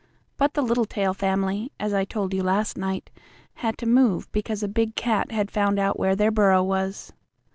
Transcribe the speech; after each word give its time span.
But 0.35 0.53
the 0.55 0.63
Littletail 0.63 1.13
family, 1.13 1.71
as 1.79 1.93
I 1.93 2.05
told 2.05 2.33
you 2.33 2.41
last 2.41 2.75
night, 2.75 3.11
had 3.57 3.77
to 3.77 3.85
move 3.85 4.31
because 4.31 4.63
a 4.63 4.67
big 4.67 4.95
cat 4.95 5.29
had 5.31 5.51
found 5.51 5.77
out 5.77 5.99
where 5.99 6.15
their 6.15 6.31
burrow 6.31 6.63
was. 6.63 7.13